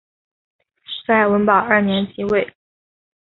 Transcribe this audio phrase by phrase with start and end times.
[1.05, 2.55] 在文保二年即位。